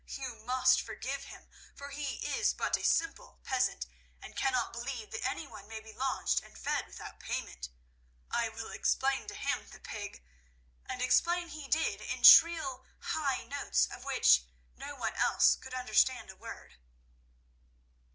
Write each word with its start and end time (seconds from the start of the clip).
You 0.07 0.33
must 0.33 0.81
forgive 0.81 1.25
him, 1.25 1.47
for 1.75 1.89
he 1.91 2.25
is 2.25 2.55
but 2.55 2.75
a 2.75 2.81
simple 2.83 3.39
peasant, 3.43 3.85
and 4.19 4.35
cannot 4.35 4.73
believe 4.73 5.11
that 5.11 5.23
anyone 5.23 5.67
may 5.67 5.79
be 5.79 5.93
lodged 5.93 6.41
and 6.41 6.57
fed 6.57 6.87
without 6.87 7.19
payment. 7.19 7.69
I 8.31 8.49
will 8.49 8.71
explain 8.71 9.27
to 9.27 9.35
him, 9.35 9.67
the 9.69 9.79
pig!" 9.79 10.23
And 10.87 11.03
explain 11.03 11.49
he 11.49 11.67
did 11.67 12.01
in 12.01 12.23
shrill, 12.23 12.83
high 12.97 13.43
notes, 13.43 13.85
of 13.91 14.03
which 14.03 14.41
no 14.75 14.95
one 14.95 15.13
else 15.17 15.55
could 15.55 15.75
understand 15.75 16.31
a 16.31 16.35
word. 16.35 16.77